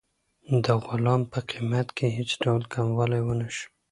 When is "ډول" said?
2.43-2.61